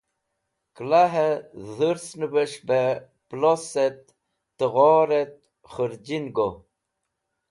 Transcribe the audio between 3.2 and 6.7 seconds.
plosẽt, tẽghoẽt khẽrjin go.